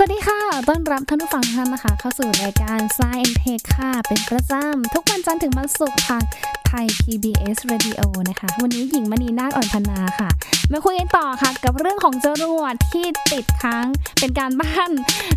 [0.00, 6.22] สวัสดีค่ะ ต้อนรับท่านผู้ฟังท่านนะคะ เข้าสู่รายการ Science Tech ค่ะ เป็นประจำทุกวันจันทร์ถึงวันศุกร์ทาง
[6.66, 10.28] ไทย PBS Radio นะคะ วันนี้หญิงมณีนาคอ่อนพนาค่ะ
[10.72, 13.86] มาคุยกันต่อค่ะ กับเรื่องของจรวดที่ติดค้าง
[14.20, 14.90] เป็นการบ้าน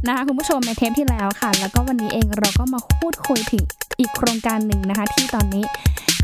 [0.07, 3.63] นะคะ คุณผู้ชมในเทปที่แล้วค่ะ แล้วก็วันนี้เองเราก็มาพูดคุยถึง
[3.99, 5.65] อีกโครงการหนึ่งนะคะ ที่ตอนนี้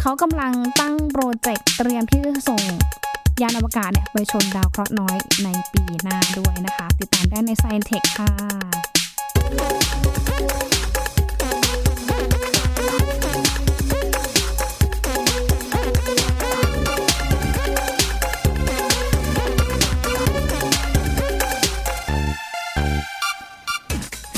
[0.02, 2.64] เขากำลังตั้งโปรเจกต์เตรียมที่จะส่ง
[3.42, 9.87] ยานอวกาศเนี่ยไปชนดาวเคราะห์น้อยในปีหน้าด้วยนะคะ ติดตามได้ใน Science Tech ค่ะ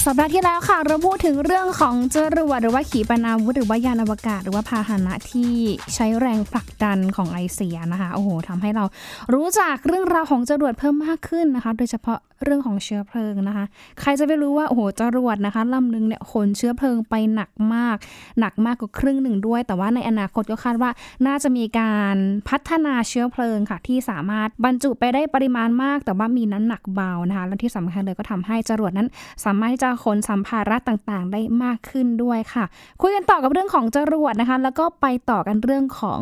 [0.05, 5.52] สัปดาห์ที่แล้วค่ะ เราพูดถึงเรื่องของจรวดหรือว่าขีปนาวุธหรือว่ายานอวกาศ หรือว่าพาหนะที่
[5.95, 8.85] ใช้แรงผลักดันของไอเสียนะคะโอ้โหทำให้เรา
[9.34, 13.66] รู้จักเรื่องราวของจรวดเพิ่มมากขึ้นนะคะ โดยเฉพาะ เรื่องของเชื้อเพลิงนะคะ
[13.99, 17.98] ใครจะไปรู้ว่าโอ้โหจรวดนะคะลำหนึงเนี่ยขนเชื้อเพลิงไปหนักมาก
[18.40, 20.91] หนักมากกว่าครึ่งหนึ่งด้วย แต่ว่าในอนาคตก็คาดว่า
[21.27, 22.15] น่าจะมีการ
[22.49, 29.07] พัฒนาเชื้อเพลิงค่ะ ที่สามารถบรรจุไปได้ปริมาณมาก แต่ว่ามีน้ำหนักเบานะคะ และที่สำคัญเลยก็ทำให้จรวดนั้น
[29.45, 32.65] สามารถที่จะขนสัมภาระต่างๆ ได้มากขึ้นด้วยค่ะ
[33.01, 36.21] คุยกันต่อกับเรื่องของจรวดนะคะ แล้วก็ไปต่อกันเรื่องของ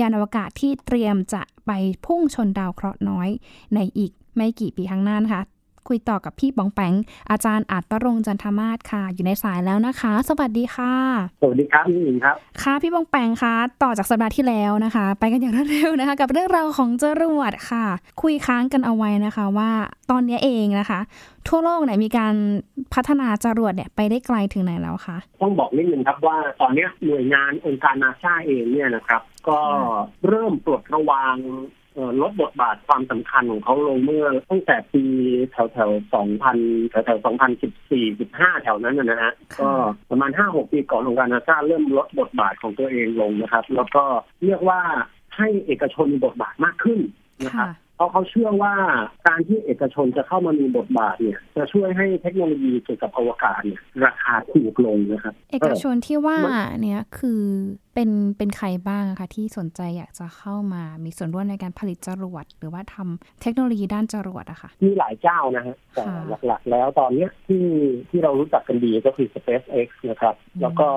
[0.00, 1.70] ยานอวกาศที่เตรียมจะไป
[2.06, 3.28] พุ่งชนดาวเคราะห์น้อย
[3.74, 5.42] ในอีกไม่กี่ปีข้างหน้านะคะ
[5.88, 6.92] คุยต่อกับพี่ปองแปง
[7.30, 10.94] อาจารย์อาจประรงจันทมาศค่ะ อยู่ในสายแล้วนะคะ สวัสดีค่ะ
[11.40, 17.86] สวัสดีครับพี่หญิงครับ ค่ะพี่ปองแปงคะต่อจากสัปดาห์ที่แล้วนะคะ ไปกันอย่างรวดเร็วนะคะ กับเรื่องราวของจรวดค่ะ
[18.22, 19.70] คุยค้างกันเอาไว้นะคะว่า
[20.10, 21.00] ตอนนี้เองนะคะ
[21.48, 22.34] ทั่วโลกเนี่ยมีการ
[22.94, 29.58] พัฒนาจรวดเนี่ยไปได้ไกลถึงไหนแล้วคะต้องบอกนิดนึงครับว่าตอนนี้หน่วยงานองค์การนาซาเองเนี่ยนะครับ ก็
[30.28, 31.77] เริ่มตรวจระวังเอ่อ
[32.22, 35.04] ลดบทบาทความสำคัญของเขาลงเมื่อตั้งแต่ปี
[35.52, 36.58] แถวแถวสองพัน
[36.90, 39.70] แถวแถวสองพันสิบสี่สิบห้าแถวนั้นนะฮะค่ะก็
[40.10, 44.04] ประมาณห้าหกปีก่อนองค์การนาซาเริ่มลดบทบาทของตัวเองลงนะครับ แล้วก็
[44.44, 44.80] เรียกว่า
[45.36, 47.00] ให้เอกชนมีบทบาทมากขึ้น
[47.46, 48.74] นะครับค่ะ เพราะเขาเชื่อว่า
[49.26, 56.36] การที่เอกชนจะเข้ามามีบทบาทเนี่ย จะช่วยให้เทคโนโลยีเกี่ยวกับอวกาศเนี่ยราคาถูกลงนะครับ เอกชนที่ว่า
[56.82, 57.42] เนี่ยคือ
[57.94, 67.66] เป็นเป็นใครบ้างอะคะที่สนใจอยากจะเข้ามามีส่วนร่วมในการผลิตจรวด หรือว่าทำเทคโนโลยีด้านจรวดอะค่ะมีหลายเจ้านะฮะแต่ค่ะหลักๆ แล้วตอนเนี้ยที่
[68.08, 70.88] ที่เรารู้จักกันดีก็คือ SpaceX นะครับอืมแล้วก็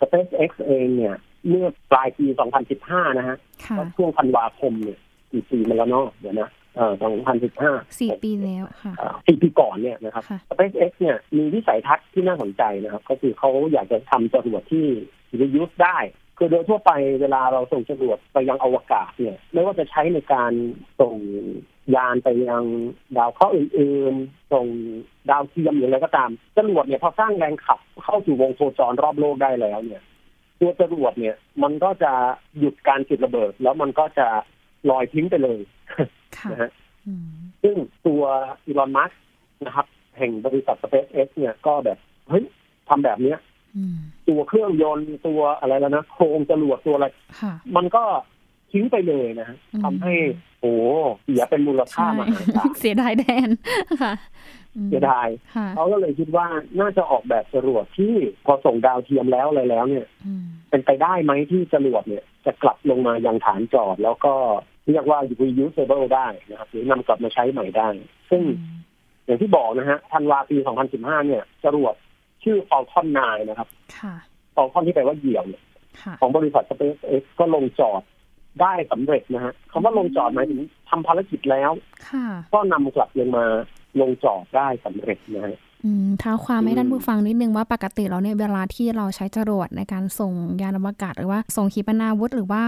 [0.00, 1.16] SpaceX เองเนี่ย
[1.48, 2.26] เมื่อปลายปี
[2.72, 4.98] 2015 นะฮะค่ะช่วงธันวาคมเนี่ย
[5.34, 6.92] กี่ปีมาแล้วเนาะเดี๋ยวนะเอ่อ
[7.42, 14.86] 2015สี่ปีแล้วค่ะอ่าสี่ปีก่อนเนี่ยนะครับค่ะ SpaceX เนี่ยมีวิสัยทัศน์ที่น่าสนใจนะครับ ก็คือเขาอยากจะทำจรวดที่
[15.40, 15.98] reuse ได้
[16.38, 20.52] คือโดยทั่วไปเวลาเราส่งจรวดไปยังอวกาศเนี่ยไม่ว่าจะใช้ในการ
[21.00, 21.16] ส่ง
[21.94, 22.64] ยานไปยัง
[23.16, 24.66] ดาวเคราะห์อื่นๆ ส่ง
[25.30, 30.02] ดาวเทียมหรืออะไรก็ตาม จรวดเนี่ยพอสร้างแรงขับเข้าสู่วงโคจรรอบโลกได้แล้วเนี่ย
[30.60, 32.12] ตัวจรวดเนี่ยมันก็จะ
[32.58, 34.28] หยุดการจุดระเบิด แล้วมันก็จะ
[34.90, 35.58] ลอยทิ้งไปเลย
[36.36, 36.70] ค่ะนะฮะ
[37.06, 37.28] อืม
[37.62, 38.22] ซึ่งตัว
[38.66, 39.12] อีลอนมัส
[39.66, 39.86] นะครับ
[40.18, 42.44] แห่งบริษัท SpaceX เนี่ยก็แบบ เฮ้ย
[42.88, 43.38] ทำแบบเนี้ย
[43.76, 43.96] อืม
[44.28, 47.06] ตัวเครื่องยนต์ตัวอะไรแล้วนะโครงจรวดตัวอะไร
[47.40, 48.04] ค่ะมันก็
[48.72, 50.14] ทิ้งไปเลยนะฮะอืมทำให้
[50.60, 50.72] โอ้
[51.22, 53.48] เสียเป็นมูลค่ามหาศาลเสียดายแทน
[54.02, 54.12] ค่ะ
[54.76, 56.46] อืมเสียดายค่ะเขาก็เลยคิดว่า
[56.80, 58.14] น่าจะออกแบบจรวดที่
[58.46, 64.34] พอส่งดาวเทียมแล้วอะไรแล้วเนี่ยอืมเป็นไปได้ไหมที่จรวดเนี่ย จะกลับลงมายังฐานจอดแล้วก็
[64.90, 67.88] เรียกว่า reusable ได้นะครับ หรือนำกลับมาใช้ใหม่ได้
[68.30, 68.42] ซึ่ง
[69.26, 70.56] อย่างที่บอกนะฮะธันวาปี
[70.92, 71.94] 2015 เนี่ยจรวด
[72.42, 73.68] ชื่อ Falcon 9 นะครับ
[73.98, 74.14] ค่ะ
[74.54, 75.62] Falcon ที่แปลว่าเหยี่ยวเนี่ย
[76.02, 78.02] ค่ะของบริษัท SpaceX ก็ลงจอด
[78.62, 81.70] ได้สำเร็จนะฮะคำว่าลงจอดหมายถึงทำภารกิจแล้ว
[82.10, 83.44] ค่ะก็นำกลับลงมา
[84.00, 92.62] ลงจอดได้สำเร็จนะฮะอืมเท้าความให้อืมท่านผู้ฟังนิดนึงว่าปกติแล้วเนี่ยเวลาที่เราใช้จรวดในการส่งยานอวกาศ หรือว่าส่งขีปนาวุธหรือว่า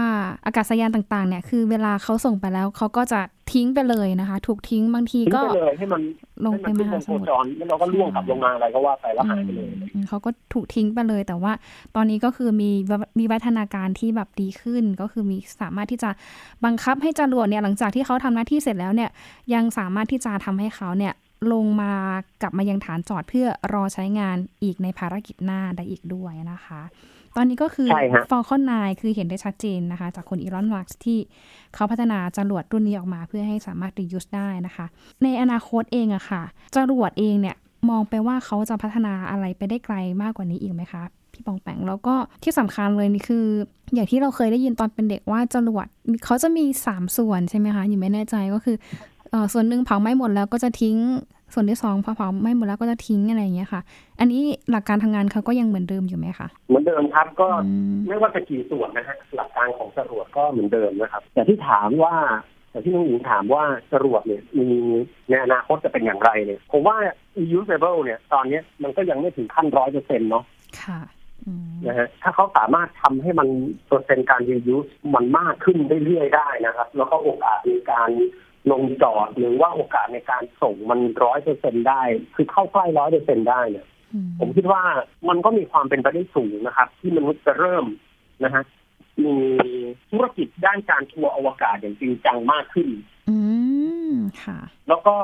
[0.45, 3.19] อากาศยานต่างๆ เนี่ยคือเวลาเขาส่งไปแล้วเขาก็จะ
[3.53, 6.01] ทิ้งไปเลยนะคะ ถูกทิ้งบางทีทิ้งก็ไปเลยให้มัน
[6.45, 11.53] ลงให้ไปมันมขึ้นหาวงสโคมุทรจรแล้วเราก็ล่วงกลับลงมาอะไรก็ว่าไปแล้วหายไปเลยอืมเขาก็ถูกทิ้งไปเลย แต่ว่า
[11.95, 12.71] ตอนนี้ก็คือมี
[13.19, 16.09] มีวัฒนาการที่แบบดีขึ้น ก็คือมีสามารถที่จะ
[16.65, 19.09] บังคับให้จรวดเนี่ยหลังจากที่เขาทำหน้าที่เสร็จแล้วเนี่ย
[19.53, 21.13] ยังสามารถที่จะทำให้เขาเนี่ย
[21.51, 21.93] ลงมา
[22.41, 26.81] กลับมายังฐานจอดเพื่อรอใช้งานอีกในภารกิจหน้าได้อีกด้วยนะคะ
[27.35, 31.19] ตอนนี้ก็คือใช่ฮะ Falcon 9 คือเห็นได้ชัดเจนนะคะ จากคนอีลอนมัสที่
[31.75, 34.85] เขาพัฒนาจรวดรุ่นนี้ออกมาเพื่อให้สามารถ reuse ได้นะคะ
[35.23, 36.43] ในอนาคตเองอะค่ะ
[36.75, 37.55] จรวดเองเนี่ย
[37.89, 43.45] มองไปว่าเขาจะพัฒนาอะไรไปได้ไกลมากกว่านี้อีกไหมคะพี่ปองแปงแล้วก็ที่สำคัญเลยนี่คือ
[43.93, 45.85] อย่างที่เราเคยได้ยินตอนเป็นเด็กว่าจรวด
[46.25, 48.77] เขาจะมี 3 ส่วนใช่ไหมคะอยู่ไม่แน่ใจก็คือ
[49.16, 49.16] เออ
[49.53, 50.97] ส่วนหนึ่งเผาไหม้หมดแล้วก็จะทิ้ง
[51.53, 53.81] ส่วนที่สองพอเผาไหม้หมดแล้วก็จะทิ้งอะไรอย่างเงี้ยค่ะ
[54.19, 54.41] อันนี้
[54.71, 62.15] หลักการทำงานเขาก็ยังเหมือนเดิมอยู่ไหมคะ เหมือนเดิมครับก็อืมไม่ว่าจะกี่ส่วนนะฮะหลักการของจรวดก็เหมือนเดิมนะครับ แต่ที่ถามว่า
[62.71, 64.67] แต่ที่น้องหญิงถามว่าจรวดเนี่ยมี
[65.29, 66.95] ในอนาคตจะเป็นอย่างไรเนี่ยผมว่า
[67.39, 70.43] reusable เนี่ย ตอนเนี้ยมันก็ยังไม่ถึงขั้นร้อยเปอร์เซ็นต์เนาะ
[70.81, 70.99] ค่ะ
[71.45, 73.47] อืมนะฮะถ้าเขาสามารถทำให้มัน
[73.87, 78.09] เปอร์เซ็นต์การ reuse มันมากขึ้นเรื่อยๆได้นะครับ แล้วก็โอกาสในการ
[78.71, 82.01] ลงจอดหรือว่าโอกาสในการส่งมันร้อยเปอร์เซ็นได้
[82.35, 84.83] คือเข้าใกล้ร้อยเปอร์เซ็นได้เนี่ยอืมผมคิดว่า
[85.29, 87.85] มันก็มีความเป็นไปได้สูงนะครับ ที่มนุษย์จะเริ่ม
[88.43, 88.63] นะฮะ
[89.23, 89.35] มี
[90.11, 92.89] ธุรกิจด้านการทัวร์อวกาศอย่างจริงจังมากขึ้น
[93.29, 93.37] อื
[94.11, 95.15] มค่ะ แล้วก็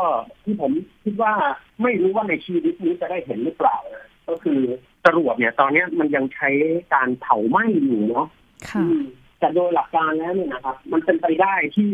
[0.43, 0.71] ที่ผม
[1.03, 1.33] คิดว่า
[1.81, 4.59] ไม่รู้ว่าในชีวิตนี้จะได้เห็นหรือเปล่านะก็คือ
[5.05, 6.49] จรวดเนี่ย ตอนเนี้ยมันยังใช้
[6.93, 8.27] การเผาไหม้อยู่เนาะ
[8.69, 9.01] ค่ะอืม
[9.39, 11.91] แต่โดยหลักการแล้วเนี่ยนะครับ มันเป็นไปได้ที่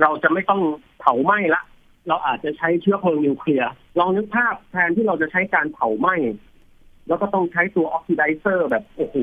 [0.00, 0.62] เราจะไม่ต้อง
[1.00, 1.62] เผาไหม้ละ
[2.08, 6.16] เราอาจจะใช้เชื้อเพลิงนิวเคลียร์ลองนึกภาพแทนที่เราจะใช้การเผาไหม้
[7.08, 9.16] แล้วก็ต้องใช้ตัว oxidizer แบบโอ้โห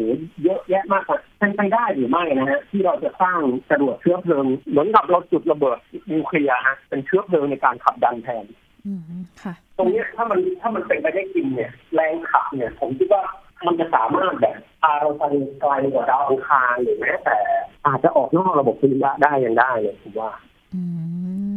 [0.44, 3.40] เยอะแยะมากเลยเป็นไปได้หรือไม่นะฮะที่เราจะสร้าง
[3.70, 5.80] จรวดเชื้อเพลิงเหมือนกับเราจุดระเบิด
[6.12, 8.46] นิวเคลียร์ฮะเป็นเชื้อเพลิงในการขับดันแทน
[8.86, 9.02] อืม
[9.44, 13.24] ค่ะตรงเนี้ยถ้ามันถ้ามันเป็นไปได้จริงเนี่ย แรงขับเนี่ย ผมคิดว่า
[13.66, 15.24] มันจะสามารถแบบพาเราไป
[15.60, 17.38] ไกลกว่าดาวอังคารหรือแม้แต่
[17.86, 20.32] อาจจะออกนอกระบบสุริยะได้ยังได้เลยผมว่า
[20.76, 20.82] อื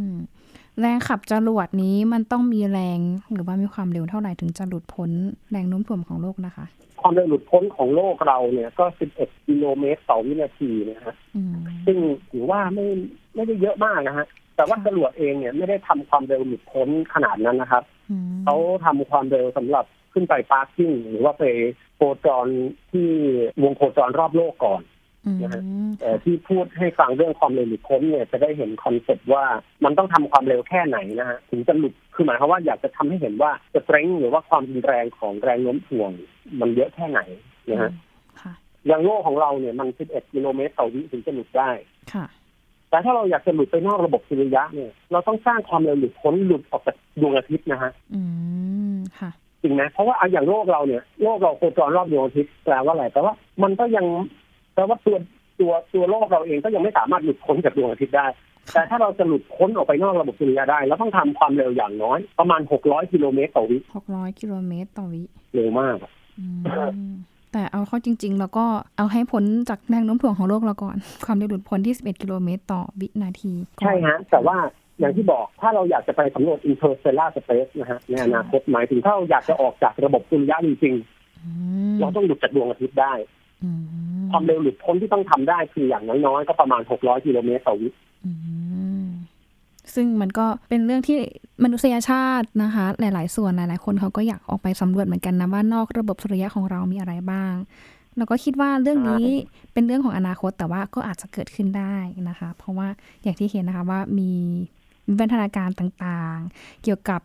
[0.79, 2.99] แรงขับจรวดนี้มันต้องมีแรง
[3.31, 5.09] หรือว่ามีความเร็วเท่าไหร่ถึงจะหลุดพ้น
[5.51, 6.65] แรงโน้มถ่วงของโลกนะคะ
[7.01, 8.85] ความเร็วหลุดพ้นของโลกเราเนี่ย ก็
[9.17, 11.53] 11 กิโลเมตรต่อวินาทีนะฮะอืม
[11.85, 11.97] ซึ่ง
[12.31, 12.85] ถือว่าไม่
[13.35, 21.43] ไม่ได้เยอะมากนะฮะแต่ว่าจรวดเองเนี่ยไม่ได้ทำความเร็วหลุดพ้นขนาดนั้นนะครับอืมเขาทำความเร็วสำหรับขึ้นไป parking หรือว่าไป
[21.95, 22.47] โคจร
[22.91, 23.09] ที่
[23.63, 25.00] วงโคจรรอบโลกก่อนอืม
[25.41, 25.61] นะฮะ
[26.01, 29.43] เอ่อที่พูดให้ฟังเรื่องความเร็วหลุดพ้นเนี่ยจะได้เห็น concept ว่า
[29.83, 36.11] มันต้องทำความเร็วแค่ไหนนะฮะถึงจะหลุดคือหมายความว่าอยากจะทำให้เห็นว่าสเตรนหรือว่าความรุนแรงของแรงโน้มถ่วง
[36.59, 37.19] มันเยอะแค่ไหน
[37.69, 37.91] นะฮะ
[38.41, 38.53] ค่ะ
[38.87, 41.69] อย่างโลกของเราเนี่ยมัน 11 กิโลเมตรต่อวิถึงจะหลุดได้
[42.13, 42.25] ค่ะ
[42.89, 48.21] แต่ถ้าเราอยากจะหลุดไปนอกระบบสุริยะเนี่ย เราต้องสร้างความเร็วหลุดพ้นหลุดออกจากดวงอาทิตย์นะฮะอื
[48.95, 49.31] มค่ะ
[49.61, 53.33] จริงไหมเพราะว่าเอาอย่างโลกเราเนี่ยโลกเราโคจรรอบดวงอาทิตย์แปลว่าอะไรแปลว่า
[53.63, 54.05] มันก็ยัง
[54.73, 55.17] แปลว่าตัว
[55.59, 58.27] ตัวตัวโลกเราเองก็ยังไม่สามารถหลุดพ้นจากดวงอาทิตย์ได้
[58.73, 65.23] แต่ถ้าเราจะหลุดพ้นออกไปนอกระบบสุริยะได้ เราต้องทำความเร็วอย่างน้อย ประมาณ 600 กิโลเมตรต่อวิหกร้อยกิโลเมตรต่อวิ
[65.53, 66.45] เร็วมากอะอื
[67.09, 67.13] ม
[67.53, 68.65] แต่เอาเข้าจริง ๆ แล้วก็
[68.97, 74.57] เอาให้พ้นจากแรงโน้มถ่วงของโลกเราก่อน ความเร็วหลุดพ้นที่ 11 กิโลเมตรต่อวินาทีก่อนใช่ฮะ แต่ว่า
[74.99, 80.95] อย่างที่บอกถ้าเราอยากจะไปสำรวจ interstellar space นะฮะในอนาคตหมายถึงถ้าเราอยากจะออกจากระบบสุริยะจริง
[81.45, 83.40] อืๆมเราต้องหลุดจากดวงอาทิตย์ได้อืม
[84.31, 87.87] ความเร็วหลุดพ้นที่ต้องทำได้คืออย่างน้อยๆก็ประมาณ 600 กิโลเมตรต่อวิ
[88.25, 88.31] อื
[89.03, 89.05] ม
[89.95, 91.17] ซึ่งมันก็เป็นเรื่องที่
[91.63, 97.53] มนุษยชาตินะคะ หลาย ๆ ส่วนหลาย ๆ คนเขาก็อยากออกไปสำรวจเหมือนกันนะว่านอกระบบสุริยะของเรามีอะไรบ้าง
[98.17, 99.27] แล้วก็คิดว่าเรื่องนี้
[99.73, 101.95] เป็นเรื่องของอนาคตแต่ว่าก็อาจจะเกิดขึ้นได้
[102.29, 102.87] นะคะ เพราะว่า
[103.23, 104.31] อย่างที่เห็นนะคะว่ามี
[105.07, 107.21] วิวัฒนาการต่างๆ เกี่ยวกับ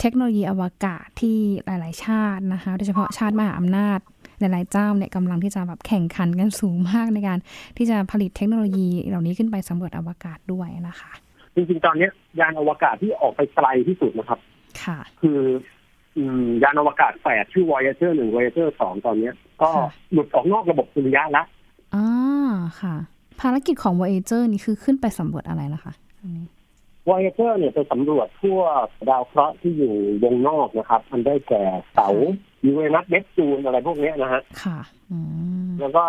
[0.00, 3.98] เทคโนโลยีอวกาศที่หลาย ๆ ชาตินะคะ โดยเฉพาะชาติมหาอำนาจ
[4.42, 7.38] หลาย ๆ เจ้าเนี่ยกำลังที่จะแบบแข่งขันกันสูงมากในการ
[7.76, 11.12] ที่จะผลิตเทคโนโลยีเหล่านี้ขึ้นไปสำรวจอวกาศด้วยนะคะ
[11.54, 12.10] จริง ๆ ตอนเนี้ย
[12.40, 14.38] ยานอวกาศที่ออกไปไกลที่สุดนะครับ
[14.82, 15.40] ค่ะ คือ
[16.16, 21.46] อืมยานอวกาศแฝดชื่อ Voyager หนึ่ง Voyager สองตอนเนี้ยก็ค่ะหลุดออกนอกระบบสุริยะแล้ว
[21.94, 22.06] อ่า
[22.80, 22.96] ค่ะ
[23.40, 26.46] ภารกิจของ Voyager นี่คือขึ้นไปสำรวจอะไรล่ะคะอันนี้
[27.08, 28.60] Voyager เนี่ยไปสำรวจทั่ว
[29.08, 29.94] ดาวเคราะห์ที่อยู่
[30.24, 32.08] วงนอกนะครับอันได้แก่เสา
[32.64, 34.78] ยูเรนัสเนปจูนอะไรพวกเนี้ยนะฮะค่ะ
[35.10, 35.18] อื
[35.68, 36.04] มแล้วก็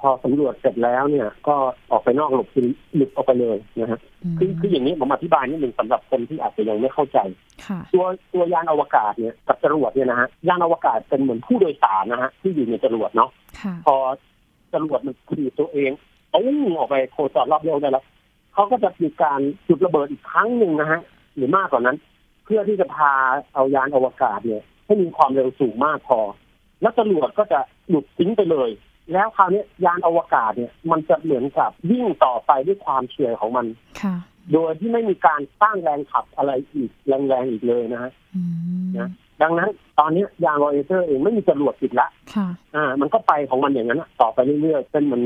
[0.00, 1.54] พอสำรวจเสร็จแล้วเนี่ย ก็
[1.90, 4.00] ออกไปนอกระบบสุริหลุดออกไปเลยนะฮะ
[4.38, 7.18] คือคืออย่างนี้ผมอธิบายนิดหนึ่งสำหรับคนที่อาจจะยังไม่เข้าใจ
[7.66, 13.30] ค่ะตัวตัวยานอวกาศเนี่ยกับจรวดเนี่ยนะฮะยานอวกาศเป็นเหมือนผู้โดยสารนะฮะที่อยู่ในจรวดเนาะ
[13.60, 13.96] ค่ะพอ
[14.72, 15.90] จรวดมันขี่ตัวเอง
[16.30, 16.40] เอา
[16.78, 18.04] ออกไปโคจรรอบโลกได้แล้ว
[18.54, 21.00] เขาก็จะมีการจุดระเบิดอีกครั้งหนึ่งนะฮะ
[21.36, 21.96] หรือมากกว่านั้น
[22.44, 23.12] เพื่อที่จะพา
[23.54, 26.20] เอายานอวกาศเนี่ย ให้มีความเร็วสูงมากพอ
[26.82, 28.70] แล้วจรวดก็จะหลุดทิ้งไปเลย
[29.12, 33.66] แล้วคราวนี้ยานอวกาศเนี่ยมันจะเหมือนกับวิ่งต่อไปด้วยความเฉื่อยของมัน
[34.00, 34.16] ค่ะ
[34.52, 38.42] โดยที่ไม่มีการสร้างแรงขับอะไรอีกแรงๆอีกเลยนะฮะอื
[38.82, 39.10] มนะ
[39.42, 45.24] ดังนั้น ตอนนี้ยานวอเอเจอร์เองไม่มีจรวดติดละค่ะอ่า มันก็ไปของมันอย่างนั้นอะต่อไปเรื่อยๆเป็นเหมือน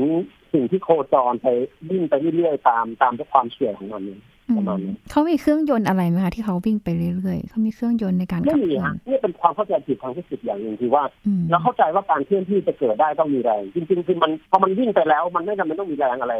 [0.53, 1.47] สิ่งที่โคจรไป
[1.89, 4.19] วิ่งไปเรื่อยๆตามตามด้วยความเฉื่อยของมันเอง
[4.49, 16.35] อืมประมาณนั้นเขามีเครื่องยนต์อะไรไหมคะที่เขาวิ่งไปเรื่อยๆเขามีเครื่องยนต์ในการไม่ขับมีเคลื่อฮะนนี่เป็นความเข้าใจผิดทางฟิสิกส์อย่างหนึ่งคือว่าอืมเราเข้าใจว่าการเคลื่อนที่จะเกิดได้ต้องมีแรง จริงๆคือมันพอมันวิ่งไปแล้ว มันไม่จำเป็นต้องมีแรงอะไร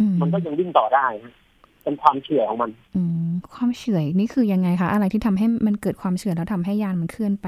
[0.00, 1.34] อืมันก็ยังวิ่งต่อได้ฮะ
[1.86, 7.46] เป็นความเฉื่อยของมัน อืมความเฉื่อยนี่คือยังไงคะ อะไรที่ทำให้มันเกิดความเฉื่อยแล้วทำให้ยานมันเคลื่อนไป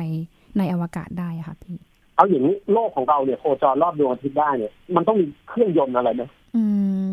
[0.58, 1.76] ในอวกาศได้อะค่ะพี่
[2.16, 6.22] เอาอย่างนี้โลกของเราเนี่ยโคจรรอบดวงอาทิตย์ได้เนี่ย มันต้องมีเครื่องยนต์อะไรไหม
[6.56, 6.62] อื
[7.00, 7.04] ม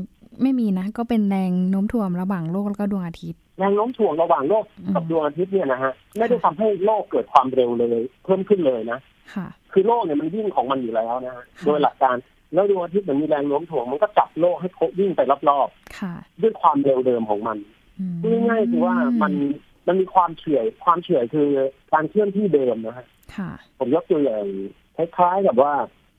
[0.42, 4.64] ไม่มีนะ ก็เป็นแรงโน้มถ่วงระหว่างโลกแล้วก็ดวงอาทิตย์ แรงโน้มถ่วงระหว่างโลก
[4.96, 9.00] กับดวงอาทิตย์เนี่ยนะฮะ ไม่ได้ทำให้โลกเกิดความเร็วเลย เพิ่มขึ้นเลยนะ
[9.36, 12.16] ค่ะ คือโลกเนี่ยมันวิ่งของมันอยู่แล้วนะฮะโดยหลักการ
[12.56, 15.70] แล้วดวงอาทิตย์มันมีแรงโน้มถ่วงมันก็จับโลกให้โควิ่งไปรอบ
[16.00, 17.58] ค่ะๆด้วยความเร็วเดิมของมัน
[18.00, 19.34] อืมพูดง่ายๆคือว่ามัน
[19.88, 21.50] มันมีความเฉื่อยความเฉื่อยคือ
[21.94, 24.46] การเคลื่อนที่เดิมนะฮะค่ะผมยกตัวอย่าง
[24.96, 25.74] คล้ายๆกับว่า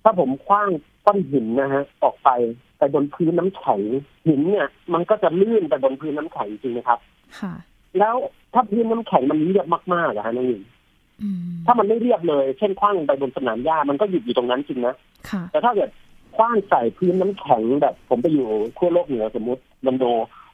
[0.05, 0.71] ถ้าผมคว้าง
[1.07, 2.31] ก้อนหินนะฮะ ออกไป
[2.79, 3.83] ไปบนพื้นน้ำแข็ง
[4.27, 6.99] หินเนี่ย มันก็จะลื่นไปบนพื้นน้ำแข็งจริงนะครับ
[7.41, 7.55] ค่ะ
[7.99, 8.17] แล้ว
[8.55, 10.63] ถ้าพื้นน้ำแข็งมันเรียบมากๆอะฮะน้องหญิง
[11.23, 14.95] อืมถ้ามันไม่เรียบเลย เช่นคว้างลงไปบนสนามหญ้ามันก็หยุดอยู่ตรงนั้นจริงนะ
[15.31, 15.91] ค่ะแต่ถ้าเกิด
[16.37, 18.47] คว้างใส่พื้นน้ำแข็งแบบ ผมไปอยู่
[18.79, 20.05] ขั้วโลกเหนือสมมติบันโด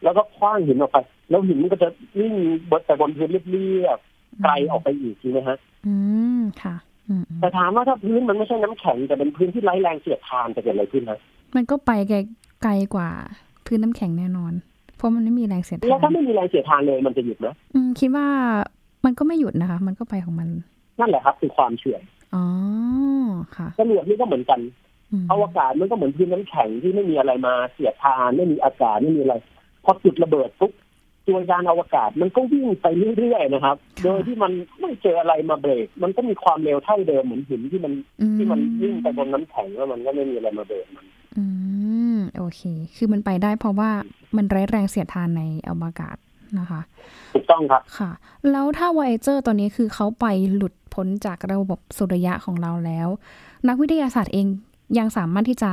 [0.04, 0.98] แล้วก็คว้างหินออกไป
[1.30, 2.34] แล้วหินมันก็จะวิ่ง
[2.70, 5.94] บนแต่บนพื้นเรียบๆไกลออกไปอีกจริงไหมฮะ อื
[6.38, 6.74] มค่ะ
[7.08, 11.18] อืมอืมแต่ถามว่าถ้าพื้นมันไม่ใช่น้ำแข็งแต่เป็นพื้นที่ไร้แรงเสียดทานจะเกิดอะไรขึ้นนะ
[11.56, 12.18] มันก็ไปไกล
[12.62, 13.08] ไกลกว่า
[13.66, 14.52] พื้นน้ำแข็งแน่นอน
[14.96, 18.26] เพราะมันไม่มีแรงเสียดแล้วทาถ้านไม่มีแรงเสียดทานเลยมันจะหยุดไหมอืมคิดว่า
[19.04, 20.48] มันก็ไม่หยุดนะคะ มันก็ไปของมัน
[21.00, 22.02] นั่นแหละครับ คือความเฉื่อย
[22.34, 22.44] อ๋อ
[23.56, 24.60] ค่ะจรวดนี่ก็เหมือนกัน
[25.12, 29.35] อืมอวกาศมันก็เหมือนพื้นน้ำแข็งที่ไม่มีอะไรมาเสียดทานไม่มีอากาศไม่มีอะไร
[29.85, 30.73] พอจุดระเบิดปุ๊บ
[31.28, 32.87] ตัวยานอวกาศมันก็วิ่งไป
[33.19, 41.04] เรื่อยๆนะครับ โดยที่มันไม่เจออะไรมาเบรก มันก็มีความเร็วเท่าเดิมเหมือนหินที่มันอืที่มันวิ่งไปบนน้ำแข็งแล้วมันก็ไม่มีอะไรมาเบรกมัน
[41.38, 41.45] อื
[42.14, 42.61] มโอเค
[42.97, 43.90] คือมันไปได้เพราะว่า
[44.37, 46.16] มันไร้แรงเสียดทานในอวกาศ
[46.59, 46.81] นะคะ
[47.33, 48.11] ถูกต้องครับค่ะ
[48.50, 53.09] แล้วถ้า Voyager ตัวนี้คือเขาไปหลุดพ้นจากระบบสุริยะของเราแล้ว
[53.69, 54.47] นักวิทยาศาสตร์เอง
[54.99, 55.72] ยังสามารถที่จะ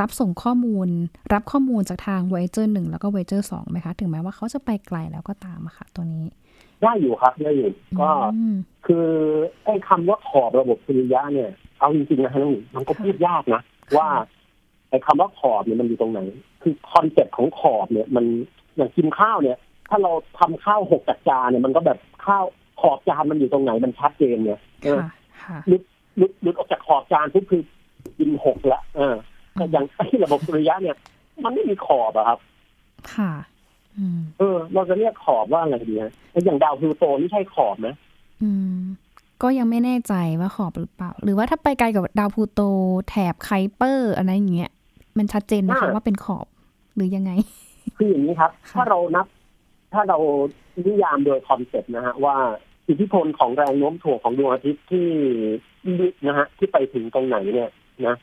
[0.00, 0.88] รับส่งข้อมูล
[1.32, 6.24] รับข้อมูลจากทาง Voyager 1 แล้วก็ Voyager 2ไหมคะ ถึงแม้ว่าเขาจะไปไกลแล้วก็ตามอะค่ะ ตัวนี้
[6.82, 7.70] ได้อยู่ครับได้อยู่
[8.00, 8.56] ก็อืม
[8.86, 9.06] คือ
[9.64, 13.62] ไอ้คำว่าขอบระบบสุริยะเนี่ย เอาจริงๆนะฮะน้องหญิงมันก็พูดยากนะ
[13.96, 14.08] ว่า
[14.90, 16.20] ไอ้คำว่าขอบเนี่ยมันอยู่ตรงไหน
[16.62, 18.24] คือ concept ของขอบเนี่ย มัน
[18.76, 19.58] อย่างกินข้าวเนี่ย
[19.88, 22.44] ถ้าเราทำข้าวหกจากจานเนี่ยมันก็แบบข้าว
[22.80, 25.10] ขอบจานมันอยู่ตรงไหนมันชัดเจนเนี่ยเออค่ะ
[25.42, 25.82] ค่ะหลุด
[26.16, 27.62] หลุดหลุดออกจากขอบจานปุ๊บคือ
[28.18, 29.16] กินหกละเออ
[29.54, 30.96] แต่อย่างไอ้ระบบสุริยะเนี่ย
[31.44, 32.38] มันไม่มีขอบอะครับ
[33.14, 33.32] ค่ะ
[33.98, 37.88] อืมเออ เราจะเรียกขอบว่าอะไรดีฮะไอ้อย่างดาวพลูโตนี่ใช่ขอบไหม
[38.42, 38.78] อืม
[39.42, 42.60] ก็ยังไม่แน่ใจว่าขอบหรือเปล่า หรือว่าถ้าไปไกลกว่าดาวพลูโต
[43.08, 44.72] แถบไคเปอร์อะไรอย่างเงี้ย
[45.18, 46.46] มันชัดเจนไหมคะว่าเป็นขอบ
[46.94, 47.32] หรือยังไง
[47.96, 49.26] คืออย่างนี้ครับค่ะถ้าเรานับ
[49.92, 50.18] ถ้าเรา
[50.86, 52.36] นิยามโดย concept นะฮะว่า
[52.88, 55.08] อิทธิพลของแรงโน้มถ่วงของดวงอาทิตย์ที่
[56.26, 57.70] นะฮะที่ไปถึงตรงไหนเนี่ย
[58.06, 58.16] นะ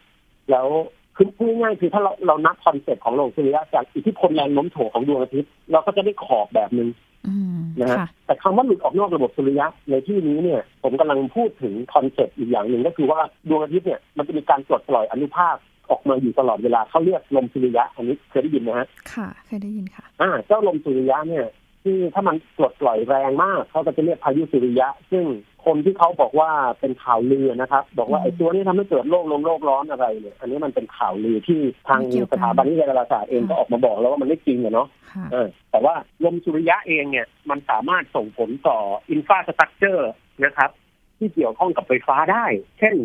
[0.51, 0.67] แล้ว
[1.15, 6.89] คือพูดง่ายๆคือถ้าเราเรานับ concept ของโลกสุริยะจากอิทธิพลแรงโน้มถ่วงของดวงอาทิตย์เราก็จะได้ขอบแบบหนึ่ง
[7.27, 15.55] อืมนะฮะค่ะแต่คำว่าหลุดออกนอกระบบสุริยะในที่นี้เนี่ย ผมกำลังพูดถึง concept อีกอย่างหนึ่งก็คือว่าดวงอาทิตย์เนี่ยมันจะมีการปลดปล่อยอนุภาค
[15.89, 21.46] ออกมาอยู่ตลอดเวลาเขาเรียกลมสุริยะ อันนี้เคยได้ยินนะฮะค่ะ เคยได้ยินค่ะ อ่าเจ้าลมสุริยะเนี่ย
[21.84, 25.25] ที่ถ้ามันปลดปล่อยแรงมากเขาก็จะเรียกพายุสุริยะ ซึ่ง
[25.65, 35.93] คนที่เขาบอกว่าเป็นข่าวลือนะครับ บอกว่าอืมไอ้ตัวนี้ทำให้เกิดโลกลมโลกร้อนอะไรเนี่ยอันนี้มันเป็นข่าวลือที่ทางไม่เกี่ยวกันสถาบันวิทยาศาสตร์เองค่ะก็ออกมาบอกแล้วว่ามันไม่จริงอะเนาะค่ะเออแต่ว่า
[36.24, 38.77] ลมสุริยะเองเนี่ยมันสามารถส่งผลต่อ
[39.10, 40.12] อินฟาสตรักเจอร์
[40.45, 40.69] นะครับ
[41.17, 42.45] ที่เกี่ยวข้องกับไฟฟ้าได้
[42.79, 42.95] เช่น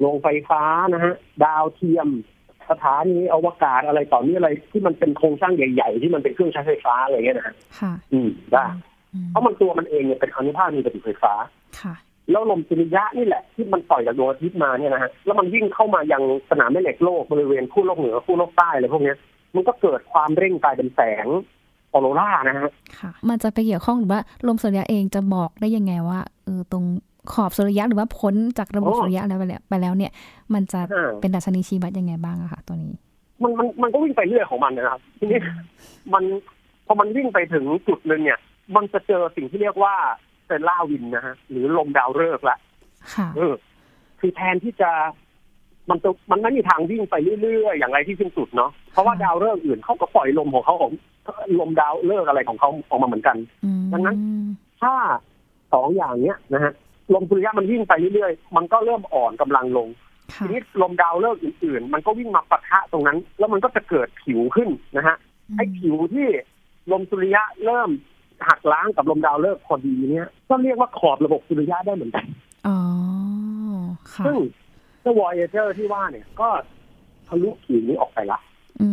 [0.00, 0.62] โรงไฟฟ้า
[0.94, 2.08] นะฮะดาวเทียม
[2.70, 8.93] สถานีอวกาศอะไรต่อนี้อะไรที่มันเป็นโครงสร้างใหญ่ ๆ ที่มันเป็นเครื่องใช้ไฟฟ้าอะไรเงี้ยนะฮะค่ะอืมได้อืม
[9.30, 11.32] เพราะมันตัวมันเองเนี่ยเป็นอนุภาคมีปฏิไฟฟ้า
[11.80, 11.94] ค่ะ
[12.30, 19.16] แล้วลมสุริยะนี่แหละที่มันปล่อยจากดวงอาทิตย์มาเนี่ยนะฮะแล้วมันวิ่งเข้ามายังสนามแม่เหล็กโลกบริเวณคู่โลกเหนือคู่โลกใต้อะไรพวกเนี้ย
[19.54, 21.26] มันก็เกิดความเร่งกลายเป็นแสง
[21.92, 26.84] ออโรรานะฮะค่ะมันจะไปเกี่ยวข้องหรือว่าลมสุริยะเองจะบอกได้ยังไงว่าเออตรง
[27.32, 30.12] ขอบสุริยะหรือว่าพ้นจากระบบอ๋อสุริยะแล้วไปแล้วไปแล้วเนี่ย
[30.54, 32.92] มันจะอ่าเป็นดัชนีชี้วัดยังไงบ้างอะค่ะตัวนี้
[33.42, 35.38] มันมันมันก็วิ่งไปเรื่อยของมันนะครับทีนี้
[36.12, 36.24] มัน
[36.86, 38.38] พอมันวิ่งไปถึงจุดหนึ่งเนี่ย
[38.76, 39.94] มันจะเจอสิ่งที่เรียกว่า
[40.46, 42.58] เซลล่าวินนะฮะหรือลมดาวฤกษ์ละ
[43.14, 43.54] ค่ะเออ
[44.20, 44.90] คือแทนที่จะ
[45.90, 50.92] มันจะมันไม่มีทางวิ่งไปเรื่อยๆอย่างไรที่สิ้นสุดเนาะเพราะว่าดาวฤกษ์อื่นเขาก็ปล่อยลมของเขาของ
[51.60, 54.16] ลมดาวฤกษ์อะไรของเขาออกมาเหมือนกันอืมดังนั้น
[54.82, 54.94] ถ้า
[55.72, 56.72] สองอย่างเนี้ยนะฮะ
[57.14, 59.88] ลมสุริยะมันวิ่งไปเรื่อยๆ มันก็เริ่มอ่อนกำลังลง
[60.32, 65.16] ค่ะทีนี้ลมดาวฤกษ์อื่นๆ มันก็วิ่งมาปะทะตรงนั้น แล้วมันก็จะเกิดผิวขึ้นนะฮะ
[65.56, 66.28] ไอ้ผิวที่
[66.92, 67.90] ลมสุริยะเริ่ม
[68.48, 72.24] หักล้างกับลมดาวฤกษ์พอดีเนี่ยก็เรียกว่าขอบระบบสุริยะได้เหมือนกัน
[72.66, 72.78] อ๋อ
[74.14, 74.36] ค่ะซึ่ง
[75.00, 76.48] เจ้าวอยเจอร์ที่ว่าเนี่ย ก็
[77.28, 78.38] ทะลุผิวนี้ออกไปละ
[78.80, 78.88] อื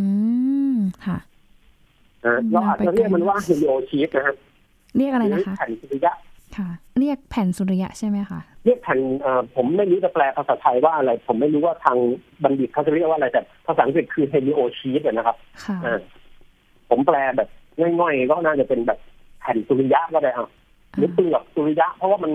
[0.74, 1.18] มค่ะ
[2.26, 4.36] นะเราอาจจะเรียกมันว่า heliosheath นะฮะ
[4.98, 6.14] เรียกอะไรหรืนะคะแผ่นสุริยะ
[6.58, 11.98] ค่ะ เรียกแผ่นสุริยะใช่ไหมคะเรียกแผ่นเอ่อผมไม่รู้จะแปลภาษาไทยว่าอะไร ผมไม่รู้ว่าทาง
[12.44, 16.00] บัณฑิตเขาจะเรียกว่าอะไรแต่ภาษาอังกฤษคือ heliosheath นะครับ ค่ะอ่า
[16.90, 17.50] ผมแปลแบบ
[18.00, 19.00] ง่อยๆก็น่าจะเป็นแบบ
[19.42, 20.50] แผ่นสุริยะก็ได้อะ
[20.98, 22.32] หรือเปลือกสุริยะ เพราะว่ามัน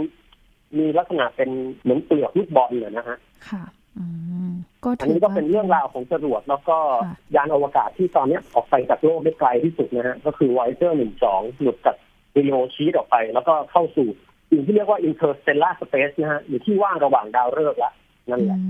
[0.79, 1.51] มีลักษณะเป็น
[1.83, 3.19] เหมือนเปลือกลูกบอลเนี่ยนะฮะ
[3.51, 3.65] ค่ะ
[3.99, 4.05] อื
[4.49, 4.51] ม
[4.85, 11.97] ก็อันถือนี้ก็ว่าเป็นเรื่องราวของจรวดแล้วก็ค่ะยานอวกาศที่ตอนเนี้ยออกไปจากโลกได้ไกลที่สุดนะฮะก็คือไวเซอร์หนึ่งสองหลุดจาก
[12.33, 14.09] เรโอชีตออกไป แล้วก็เข้าสู่
[14.51, 17.93] สิ่งที่เรียกว่า interstellar space นะฮะอยู่ที่ว่างระหว่างดาวฤกษ์ละ
[18.31, 18.69] นั่นแหละอื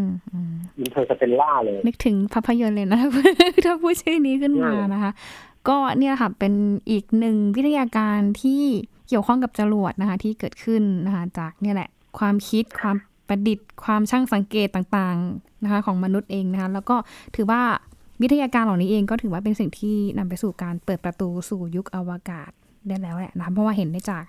[0.00, 0.02] ม
[0.32, 0.54] อืม
[0.84, 3.00] interstellar เลย นึกถึงภาพยนตร์เลยนะ
[3.66, 5.12] ถ้าพูดชื่อนี้ขึ้นมานะคะ
[5.68, 6.54] ก็เนี่ยค่ะเป็น
[6.90, 8.62] อีกหนึ่งวิทยาการที่
[9.08, 12.96] เกี่ยวข้องกับจรวดนะคะที่เกิดขึ้นนะคะจากเนี่ยแหละความคิดความ
[13.28, 16.96] ประดิษฐ์ความช่างสังเกตต่างๆนะคะของมนุษย์เองนะคะแล้วก็
[17.36, 17.62] ถือว่า
[18.22, 22.50] วิทยาการเหล่านี้เองก็ถือว่าเป็นสิ่งที่นำไปสู่การเปิดประตูสู่ยุคอวกาศ
[22.88, 24.24] ได้แล้วแหละนะคะเพราะว่าเห็นได้จาก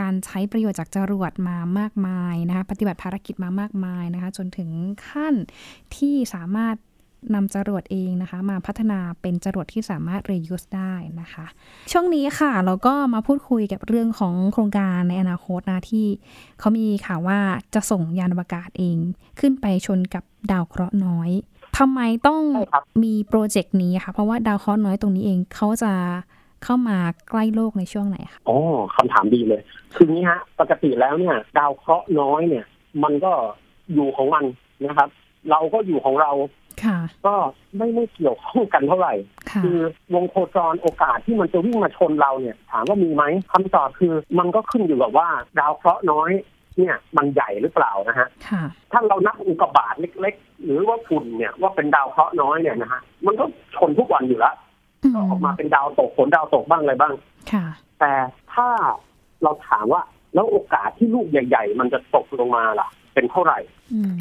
[0.00, 4.70] การใช้ประโยชน์จากจรวดมามากมายนะคะปฏิบัติภารกิจมามากมายนะคะจนถึง
[5.08, 5.34] ขั้น
[5.96, 6.76] ที่สามารถ
[7.34, 11.46] นำจรวดเองนะคะ มาพัฒนาเป็นจรวดที่สามารถ reuse ได้นะคะ
[11.92, 16.06] ช่วงนี้ค่ะเราก็มาพูดคุยกับเรื่องของโครงการในอนาคตนะที่
[16.60, 17.38] เขามีข่าวว่า
[17.74, 18.96] จะส่งยานอวกาศเอง
[19.40, 21.30] ขึ้นไปชนกับดาวเคราะห์น้อย
[21.78, 25.92] ทำไมต้องใช่ครับมีโปรเจกต์นี้ค่ะเพราะว่าดาวเคราะห์น้อยตรงนี้เองเขาจะ
[26.64, 26.98] เข้ามา
[27.30, 28.56] ใกล้โลกในช่วงไหนคะอ๋อ
[28.96, 29.62] คำถามดีเลย
[29.94, 32.64] คืองี้ฮะ ปกติแล้วเนี่ย ดาวเคราะห์น้อยเนี่ย
[33.02, 33.32] มันก็
[33.94, 34.44] อยู่ของมัน
[34.86, 35.08] นะครับ
[35.50, 36.59] เราก็อยู่ของเราค่ะ
[37.26, 37.34] ก็
[37.76, 39.14] ไม่ไม่เกี่ยวข้องกันเท่าไหร่
[39.50, 39.78] ค่ะคือ
[40.14, 46.30] วงโคจรโอกาสที่มันจะวิ่งมาชนเราเนี่ย ถามว่ามีไหมคำตอบคือมันก็ขึ้นอยู่กับว่าดาวเคราะห์น้อย
[46.78, 53.44] เนี่ยมันใหญ่หรือเปล่านะฮะค่ะถ้าเรานับอุกกาบาตเล็ก ๆ หรือว่าฝุ่นเนี่ยว่าเป็นดาวเคราะห์น้อยเนี่ยนะฮะ มันก็
[53.76, 54.54] ชนทุกวันอยู่แล้ว
[55.04, 57.14] อืมก็ออกมาเป็นดาวตกฝนดาวตกบ้างอะไรบ้าง
[57.52, 57.64] ค่ะ
[58.00, 58.12] แต่
[58.54, 58.68] ถ้า
[59.42, 60.02] เราถามว่า
[60.34, 63.58] แล้วโอกาสที่ลูกใหญ่ ๆ มันจะตกลงมาล่ะ เป็นเท่าไหร่
[63.94, 64.14] อืม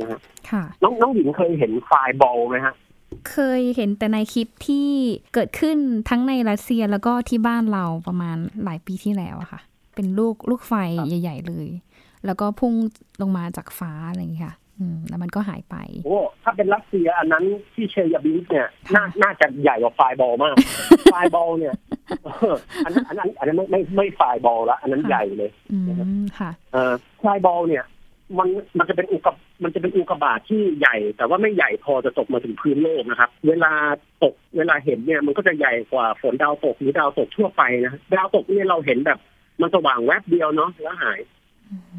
[0.00, 2.74] นะฮะค่ะน้องน้องหญิงเคยเห็นไฟล์บอลไหมฮะ
[3.30, 4.88] เคยเห็นแต่ในคลิปที่
[5.34, 5.78] เกิดขึ้น
[6.08, 9.60] ทั้งในรัสเซียแล้วก็ที่บ้านเราประมาณหลายปีที่แล้วอะค่ะ
[9.94, 11.68] เป็นลูกลูกไฟครับใหญ่ ๆ เลย
[12.26, 12.72] แล้วก็พุ่ง
[13.22, 20.54] ลงมาจากฟ้าอะไรอย่างเงี้ยค่ะอืมแล้วมันก็หายไป โอ้ถ้าเป็นรัสเซียอันนั้นที่เชยาบิสเนี่ยน่าค่ะน่าจะใหญ่กว่าไฟล์บอลมาก
[21.12, 21.74] ไฟล์บอลเนี่ย
[22.24, 22.54] เออ
[22.84, 25.78] อันนั้นอันนั้นอันนั้นไม่ไม่ไม่ไฟล์บอลละอันนั้นใหญ่เลยอื
[26.22, 27.84] มค่ะเออไฟล์บอลเนี่ย
[28.38, 33.72] มันมันจะเป็นอุกกามันจะเป็นอุกกาบาตที่ใหญ่ แต่ว่าไม่ใหญ่พอจะตกมาถึงพื้นโลกนะครับ เวลา
[34.22, 39.18] ตกเวลาเห็นเนี่ยมันก็จะใหญ่กว่าฝนดาวตกหรือดาวตกทั่วไปนะดาวตกเนี่ยเราเห็นแบบ
[39.60, 41.20] มันสว่างแวบเดียวเนาะแล้วหาย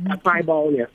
[0.04, 0.90] แต่ไฟบอลเนี่ย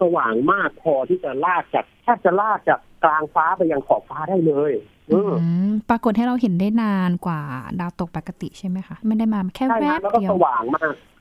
[0.00, 4.72] สว่างมากพอที่จะลากจากแทบจะลากจากกลางฟ้าไปยังขอบฟ้าได้เลย
[5.08, 5.32] เออือ
[5.66, 7.40] มปรากฏให้เราเห็นได้นานกว่า
[7.80, 11.13] ดาวตกปกติใช่ไหมคะ ไม่ได้มาแค่ใช่แวนะบแล้วก็เดียสวว่างมากอืม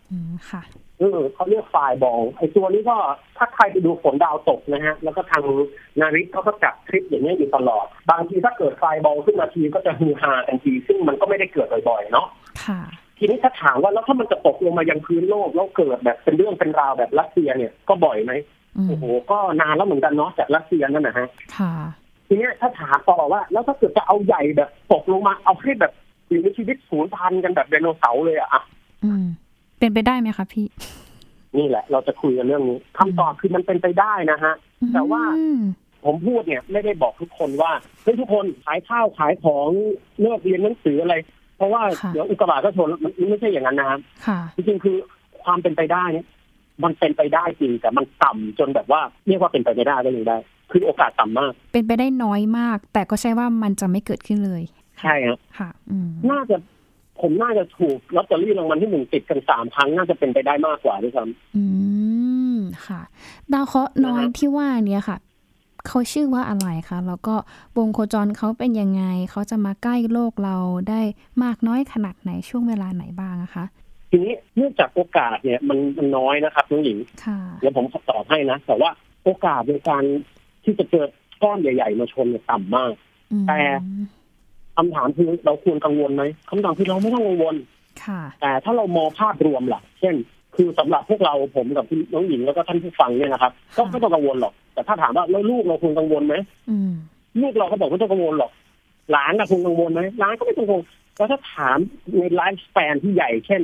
[0.52, 0.64] ค่ะ
[1.00, 2.96] เออเขาเรียกไฟบอลไอ้ตัวนี้ก็
[3.38, 5.44] ถ้าใครไปดูฝนดาวตกนะฮะ แล้วก็ทาง
[6.00, 12.28] นาริกเขาก็จัดคลิปอย่างนี้ยอยู่ตลอด บางทีถ้าเกิดไฟบอลขึ้นมาทีก็จะฮือฮากันที ซึ่งมันก็ไม่ได้เกิดบ่อยๆเนาะ
[12.64, 12.80] ค่ะ
[13.18, 18.34] ทีนี้ถ้าถามว่าแล้วถ้ามันจะตกลงมายังพื้นโลกแล้วเกิดแบบเป็นเรื่องเป็นราวแบบรัสเซียเนี่ยก็บ่อยไหม
[18.78, 21.74] อืมโอ้โหก็นานแล้วเหมือนกันเนาะจากรัสเซียนั่นนะฮะค่ะ
[22.28, 25.92] ทีเนี้ยถ้าถามต่อว่า แล้วถ้าเกิดจะเอาใหญ่แบบตกลงมาเอาให้แบบ
[26.30, 28.62] สิ่งมีชีวิตสูญพันธุ์กันแบบไดโนเสาร์เลยอะอะ
[29.04, 29.26] อืม
[29.80, 30.68] เป็นไปได้ไหมคะพี่
[31.58, 34.54] นี่แหละ เราจะคุยกันเรื่องนี้คำตอบคือมันเป็นไปได้นะฮะ
[34.94, 35.60] แต่ว่าอืม
[36.06, 37.72] ผมพูดเนี่ยไม่ได้บอกทุกคนว่า
[38.04, 39.68] เฮ้ยทุกคนขายข้าวขายของ
[40.22, 41.16] เลิกเรียนหนังสืออะไร
[41.58, 41.82] เพราะว่า
[42.14, 44.98] เดี๋ยวอุกกาบาตก็ชนมันไม่ใช่อย่างนั้นนะครับค่ะจริงๆคือ
[45.44, 46.28] ความเป็นไปได้เนี่ย
[46.84, 50.38] มันเป็นไปได้จริงแต่มันต่ำจนแบบว่าเรียกว่าเป็นไปไม่ได้ก็ยังได้
[50.72, 54.64] คือโอกาสต่ำมาก เป็นไปได้น้อยมาก แต่ก็ใช่ว่ามันจะไม่เกิดขึ้นเลย
[55.02, 56.56] ใช่ครับค่ะอืมน่าจะ
[57.22, 61.24] ผมน่าจะถูกลอตเตอรี่รางวัลที่หนึ่งติดกันสามครั้งน่าจะเป็นไปได้มากกว่าด้วยซ้
[61.56, 61.64] อื
[62.56, 63.02] มค่ะ
[63.54, 65.18] ดาวเคราะห์น้อยนะฮะที่ว่าเนี้ยค่ะ
[65.88, 67.36] เขาชื่อว่าอะไรคะแล้วก็
[67.78, 70.58] วงโคจรเขาเป็นยังไงเขาจะมาใกล้โลกเรา
[70.90, 71.02] ได้
[71.44, 78.90] มากน้อยขนาดไหนช่วงเวลาไหนบ้างอะคะำทีนี้เนื่องจากโอกาสเนี่ยมันมันน้อยนะครับน้องหญิงค่ะเดี๋ยวผมตอบให้นะ แต่ว่า
[79.24, 80.04] โอกาสในการ
[80.64, 81.10] ที่จะเกิด
[81.44, 82.94] ก้อนใหญ่ ๆ มาชนเนี่ยต่ำมาก
[83.32, 83.60] อืมแต่
[84.78, 87.56] คำถามคือเราควรกังวลไหมคำตอบคือเราไม่ต้องกังวล
[88.04, 90.16] ค่ะแต่ถ้าเรามองภาพรวมล่ะ เช่น
[90.56, 96.36] คือสำหรับพวกเราผมกับพี่น้องหญิงแล้วก็ท่านผู้ฟังเนี่ยนะครับ ก็ค่ะไม่ต้องกังวลหรอก แต่ถ้าถามว่าแล้วลูกเราควรกังวลไหม
[96.70, 96.92] อืม
[97.42, 98.52] ลูกเราก็บอกไม่ต้องกังวลหรอก
[99.12, 100.84] หลานเราควรกังวลไหมหลานก็ไม่ต้องกังวล
[101.18, 101.78] แล้วถ้าถาม
[102.18, 103.62] ในไลฟ์สเปนที่ใหญ่เช่น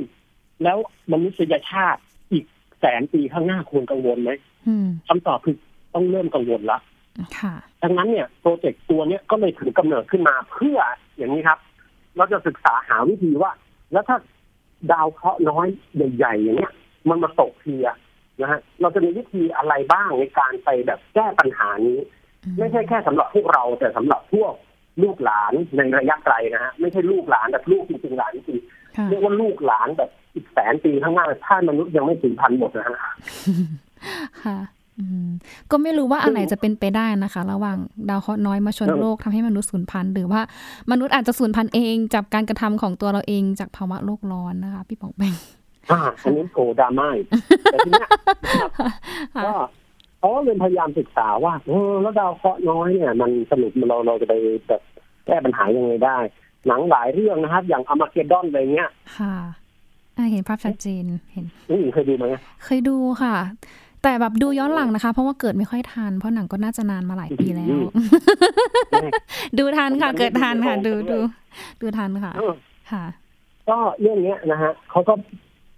[0.62, 0.76] แล้ว
[1.12, 2.00] มนุษยชาติ
[2.32, 2.44] อีก
[2.80, 4.30] แสนปีข้างหน้าควรกังวลไหม
[4.68, 5.56] อืมคำตอบคือ
[5.94, 6.89] ต้องเริ่มกังวลละค่ะ
[7.82, 10.78] ดังนั้นเนี่ยโปรเจกต์ตัวเนี้ยก็เลยถือกำเนิดขึ้นมาเพื่อ
[11.16, 11.58] อย่างนี้ครับ
[12.16, 13.52] เราจะศึกษาหาวิธีว่า
[13.92, 14.16] แล้วถ้า
[14.92, 15.66] ดาวเคราะห์น้อย
[16.16, 16.72] ใหญ่ๆอย่างเงี้ย
[17.08, 17.96] มันมาตกทีอะ
[18.40, 21.98] นะฮะเราจะมีวิธีอะไรบ้างในการไปแบบแก้ปัญหานี้
[22.58, 24.54] ไม่ใช่แค่สำหรับพวกเราแต่สำหรับพวก
[25.02, 28.60] ลูกหลานในระยะไกลนะฮะไม่ใช่ลูกหลานแบบลูกจริงๆหลานจริง
[28.96, 33.12] ค่ะเรียกว่าลูกหลานแบบอีกแสนปีข้างหน้าถ้ามนุษย์ยังไม่ถึงพันหมดนะฮะค่ะ
[33.46, 33.66] อืม
[35.70, 40.40] ก็ไม่รู้ว่าอันไหนจะเป็นไปได้นะคะ ระหว่างดาวเคราะห์น้อยมาชนเออโลกทำให้มนุษย์สูญพันธุ์หรือว่า
[40.90, 45.34] มนุษย์อาจจะสูญพันธุ์เองจากการกระทำของตัวเราเองจากภาวะโลกร้อนนะคะ พี่ปองแปง
[45.90, 47.26] อ่าอันนี้โกดราม่าอีก
[47.62, 48.08] แต่ทีเนี้ย
[48.50, 48.70] นะครับ
[49.36, 49.54] ค่ะก็
[50.18, 54.34] เขาก็เลยพยายามศึกษาว่าเออแล้วดาวเคราะห์น้อยเนี่ย มันสรุปเราเราจะไป
[54.68, 54.82] แบบ
[55.26, 56.18] แก้ปัญหายังไงได้
[56.66, 59.34] หนังหลายเรื่องนะครับ อย่างอมาเกดดอนอะไรเงี้ยค่ะ
[60.16, 62.24] อ่าเห็นภาพชัดเจนเห็นนี่เคยดูไหม
[62.64, 63.34] เคยดูค่ะ
[64.02, 67.78] แต่แบบดูย้อนหลังนะคะ เพราะว่าเกิดไม่ค่อยทันเพราะหนังก็น่าจะนานมาหลายปีแล้ว
[69.58, 71.18] ดูทันค่ะ เกิดทันค่ะ ดูดู
[71.80, 72.54] ดูทันค่ะเออ
[72.92, 73.04] ค่ะ
[73.68, 75.14] ก็เรื่องเนี้ยนะฮะเขาก็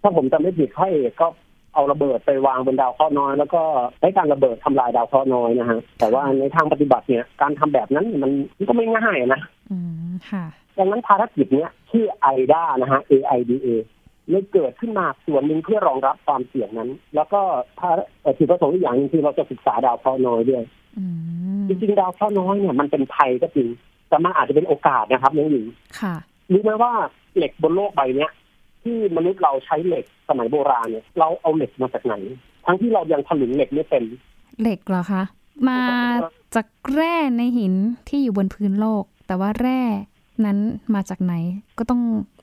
[0.02, 1.26] ถ้าผมจำไม่ผิดข้อเอกก็
[1.74, 3.62] เอาระเบิดไปวางบนดาวเคราะห์น้อย แล้วก็
[3.98, 9.76] ใช้การระเบิดทำลายดาวเคราะห์น้อยนะฮะแต่ว่าในทางปฏิบัติเนี่ยการทำแบบนั้นมันมันก็ไม่ง่ายนะอื
[10.10, 10.44] มค่ะ
[10.78, 13.68] ดังนั้นภารกิจเนี้ยชื่อ AIDA นะฮะ AIDA
[14.32, 17.40] เลยเกิดขึ้นมาส่วนหนึ่งเพื่อรองรับความเสี่ยงนั้น แล้วก็
[17.78, 20.62] ภารเอ่อจุดประสงค์อีกอย่างหนึงคือเราจะศึกษาดาวเคราะห์น้อยด้วย
[20.98, 21.04] อื
[21.58, 23.68] มจริงๆดาวเคราะห์น้อยเนี่ยมันเป็นภัยก็จริง
[24.08, 25.66] แต่มันอาจจะเป็นโอกาสนะครับน้องหญิง
[26.00, 26.14] ค่ะ
[26.52, 26.92] รู้ไหมว่า
[27.36, 28.30] เหล็กบนโลกใบเนี้ย
[28.82, 32.14] ที่มนุษย์เราใช้เหล็กสมัยโบราณเนี่ยเราเอาเหล็กมาจากไหน
[32.66, 34.04] ทั้งที่เรายังถลุงเหล็กไม่เป็น
[34.60, 35.22] เหล็กเหรอคะ
[35.68, 35.80] มา
[36.54, 37.74] จากแร่ในหิน
[38.08, 39.80] ที่อยู่บนพื้นโลก แต่ว่าแร่
[40.44, 40.58] นั้น
[40.94, 41.34] มาจากไหน
[41.78, 42.00] ก็ต้อง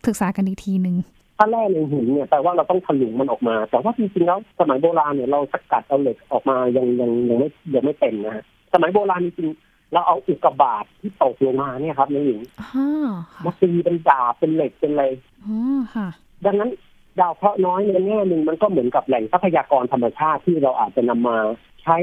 [0.07, 0.95] ศึกษากันอีกทีหนึ่ง
[1.41, 15.03] ถ้าแร่ในหินเนี่ยแปลว่าเราต้องถลุงมันออกมา แต่ว่าจริงๆแล้วสมัยโบราณเนี่ยเราสกัดเอาเหล็กออกมายังยังยังไม่ยังไม่เป็นนะฮะสมัยโบราณจริงๆเราเอาอุกกาบาตที่ตกลงมาเนี่ยครับน้องหญิงอ๋อค่ะมาตีเป็นดาบเป็นเหล็กเป็นอะไร
[15.45, 16.07] อ๋อค่ะ
[16.45, 16.69] ดังนั้น
[17.19, 21.37] ดาวเคราะห์น้อยในแง่หนึ่งมันก็เหมือนกับแหล่งทรัพยากรธรรมชาติที่เราอาจจะนำมา
[21.83, 21.97] ใช้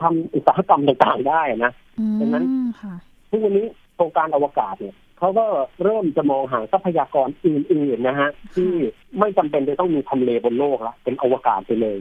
[0.00, 2.44] ทำอุตสาหกรรมต่างๆได้นะอืมดังนั้น
[2.82, 2.94] ค่ะ
[3.30, 4.94] ทุกวันนี้โครงการอวกาศเนี่ย
[5.24, 5.46] เขาก็
[5.84, 8.72] เริ่มจะมองหาทรัพยากรอื่นๆนะฮะ ที่
[9.18, 11.98] ไม่จำเป็นจะต้องมีทำเลบนโลกละเป็นอวกาศไปเลย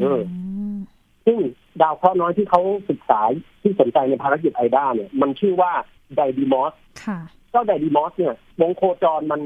[0.00, 0.20] เออ
[0.74, 0.76] ม
[1.26, 1.38] ซึ่ง
[1.82, 3.20] ดาวเคราะห์น้อยที่เขาศึกษา
[3.62, 5.72] ที่สนใจในภารกิจ AIDA เนี่ย มันชื่อว่า
[6.16, 6.72] Didymos
[7.04, 7.18] ค่ะ
[7.50, 9.40] เจ้า Didymos เนี่ยวงโคจรมัน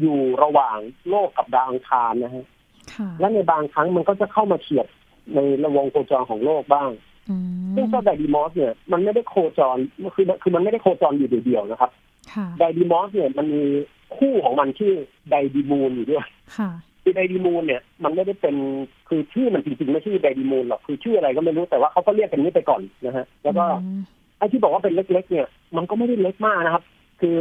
[0.00, 2.46] อยู่ระหว่างโลกกับดาวอังคารนะฮะ
[2.94, 4.86] ค่ะและในบางครั้งมันก็จะเข้ามาเฉียด
[5.34, 6.90] ในระวงโคจรของโลกบ้าง
[7.30, 7.36] อื
[7.70, 9.76] มซึ่งเจ้า Didymos เนี่ยมันไม่ได้โคจร
[10.14, 12.15] คือคือมันไม่ได้โคจรอยู่เดียวๆนะครับค่ะ
[12.58, 13.64] Didymos เนี่ยมันมี
[14.16, 14.94] คู่ของมันชื่อ
[15.30, 16.24] Didymoon อยู่ด้วย
[16.56, 16.70] ค่ะ
[17.02, 18.56] คือ Didymoon เนี่ยมันไม่ได้เป็น
[19.08, 24.00] คือชื่อมันจริงๆไม่ชื่อ Didymoon หรอกคือชื่ออะไรก็ไม่รู้แต่ว่าเขาก็เรียกกันนี้ไปก่อนนะฮะ แล้วก็อืม
[24.38, 25.46] ไอ้ที่บอกว่าเป็นเล็ก ๆ เนี่ย
[25.76, 26.84] มันก็ไม่ได้เล็กมากนะครับ
[27.20, 27.36] คือ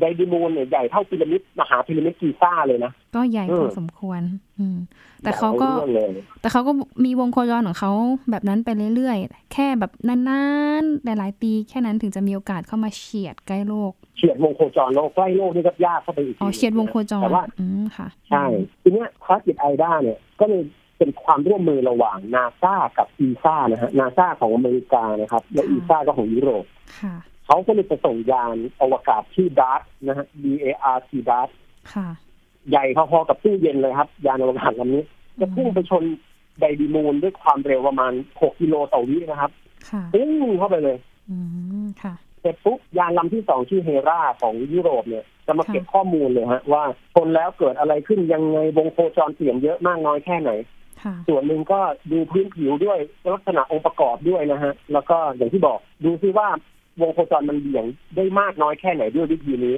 [0.00, 4.20] Didymoon เนี่ยใหญ่เท่าพีระมิดมหาพีระมิดกีซ่าเลยนะ ก็ใหญ่เอพออสมควร
[4.58, 4.78] อืม
[5.22, 6.72] แต่เขาก็ใหญ่รื่องเลยแต่เขาก็
[7.04, 7.92] มีวงโคจรของเขา
[8.30, 10.44] แบบนั้นไปเรื่อยๆ แค่แบบนา
[10.82, 18.44] นๆ หลายๆปีแค่นั้นถึงจะมีโอกาสเข้ามาเฉียดใกล้โลก เฉียดวงโคจรโลกใกล้โลกนี่ก็ยากเข้าไปอีกอ๋อเฉียดวงโคจรแต่ว่าอืมค่ะ ใช่
[18.82, 20.62] ทีเนี้ยภารกิจ AIDA เนี่ยก็เลย
[20.98, 26.64] เป็นความร่วมมือระหว่างนาซากับ ESA นะฮะนาซาของอเมริกานะครับ และค่ะ ESA ก็ของยุโรป
[27.00, 27.14] ค่ะ
[27.46, 31.48] เขาก็เลยจะส่งยานอวกาศที่ DART นะฮะ D A R T DART
[31.94, 32.08] ค่ะ
[32.70, 35.04] ใหญ่พอๆกับตู้เย็นเลยครับ ยานอวกาศลำนี้
[35.40, 36.04] จะพุ่งไปชน
[36.60, 39.50] Didymoon ด้วยความเร็วประมาณ 6 กิโลต่อวินะครับ
[39.90, 40.96] ค่ะปุ้งเข้าไปเลย
[41.30, 41.36] อื
[41.84, 46.82] มค่ะเสร็จปุ๊บยานลำที่สองชื่อเฮราของยุโรปเนี่ย จะมาค่ะเก็บข้อมูลเลยฮะ ว่า
[47.14, 50.50] ชนแล้วเกิดอะไรขึ้นยังไงวงโคจรเปลี่ยนเยอะมากน้อยแค่ไหน
[51.02, 51.80] ค่ะส่วนหนึ่งก็
[52.10, 52.98] ดูพื้นผิวด้วย
[53.34, 56.48] ลักษณะองค์ประกอบด้วยนะฮะ แล้วก็อย่างที่บอกดูซิว่า
[57.00, 57.84] วงโคจรมันเบี่ยง
[58.16, 59.74] ได้มากน้อยแค่ไหนด้วยวิธีนี้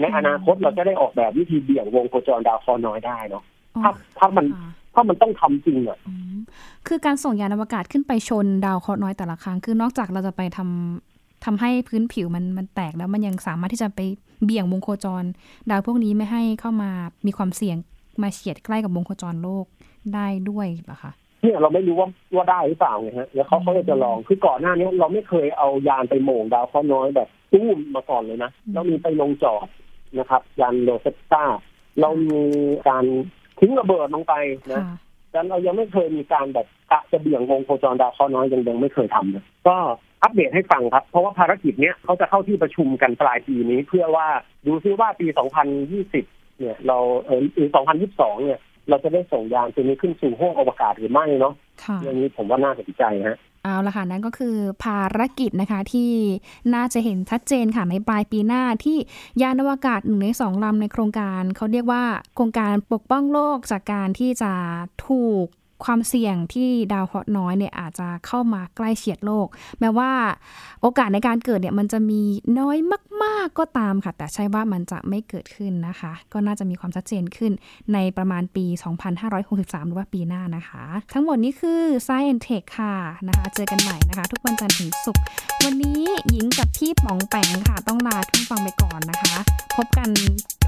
[0.00, 3.42] ในอนาคตเราจะได้ออกแบบวิธีเบี่ยงวงโคจรดาวเคราะห์น้อยได้เนาะ
[3.76, 6.38] อ๋อถ้าถ้ามันค่ะถ้ามันต้องทำจริงอะอืม
[6.86, 14.00] คือการส่งยานอวกาศขึ้นไปชนดาวเคราะห์น้อยแต่ละครั้ง คือนอกจากเราจะไปทำทำให้พื้นผิวมันมันแตกแล้วมันยังสามารถที่จะไป
[14.44, 15.24] เบี่ยงวงโคจร
[15.70, 16.90] ดาวพวกนี้ไม่ให้เข้ามา
[17.26, 17.76] มีความเสี่ยง
[18.22, 19.64] มาเฉียดใกล้กับวงโคจรโลก
[20.14, 29.66] ได้ด้วยเหรอคะ เนี่ยเราไม่รู้ว่าว่าได้หรือเปล่าไงฮะ แล้วเขาเขาเลยจะลอง คือก่อนหน้านี้เราไม่เคยเอายานไปโหม่งดาวเคราะห์น้อยแบบตู้มมาก่อนเลยนะอืมเรามีไปลงจอด
[30.18, 31.44] นะครับ ยานโรเซตตา
[32.00, 32.42] เรามี
[32.88, 33.04] การ
[33.60, 34.34] ทิ้งระเบิดลงไป
[34.72, 34.96] นะค่ะ
[35.30, 39.76] แต่เรายังไม่เคยมีการแบบกะจะเบี่ยงวงโคจรดาวเคราะห์น้อยยังยังไม่เคยทำเลยก็
[40.22, 44.26] อัปเดตให้ฟังครับ เพราะว่าภารกิจเนี้ยเขาจะเข้าที่ประชุมกันปลายปีนี้ เพื่อว่า
[44.66, 45.26] ดูซิว่าปี
[45.92, 47.68] 2020 เนี่ย เราเออหรือ
[48.06, 56.12] 2022 เนี่ย เราจะได้ส่งยานตัวนี้ขึ้นสู่ห้องอวกาศหรือไม่เนาะค่ะเรื่องนี้ผมว่าน่าสนใจฮะเอาละค่ะ นั่นก็คือภารกิจนะคะที่
[56.74, 58.98] น่าจะเห็นชัดเจนค่ะในปลายปีหน้าที่
[59.42, 64.52] ยานอวกาศหนึ่งในสองลำในโครงการ เขาเรียกว่าโครงการปกป้องโลกจากการที่จะ
[65.06, 65.46] ถูก
[65.84, 69.46] ความเสี่ยงที่ดาวเคราะห์น้อยเนี่ยอาจจะเข้ามาใกล้เฉียดโลก
[69.80, 70.10] แม้ว่า
[70.82, 72.22] โอกาสในการเกิดเนี่ยมันจะมี
[72.58, 72.78] น้อย
[73.22, 77.52] มาก ๆก็ตามค่ะ แต่ใช่ว่ามันจะไม่เกิดขึ้นนะคะ ก็น่าจะมีความชัดเจนขึ้น
[77.92, 78.64] ในประมาณปี
[79.26, 82.94] 2563 หรือว่าปีหน้านะคะ ทั้งหมดนี้คือ Science Tech ค่ะ
[83.28, 85.24] นะคะ เจอกันใหม่นะคะ ทุกวันจันทร์ถึงศุกร์
[85.64, 89.36] วันนี้หญิงกับพี่ป๋องแปงค่ะ ต้องลาทุกฟังไปก่อนนะคะ
[89.76, 90.08] พบกัน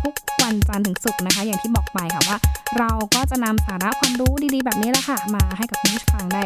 [0.03, 2.38] ทุกวันจันทร์ถึงศุกร์นะคะ อย่างที่บอกไปค่ะว่า
[2.79, 6.43] เราก็จะนำสาระความรู้ดีๆ แบบนี้แหละค่ะ มาให้กับผู้ฟังได้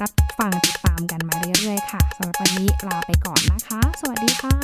[0.00, 4.56] รับฟังติดตามกันมาเรื่อยๆค่ะสำหรับวันนี้ลาไปก่อนนะคะ สวัสดีค่ะ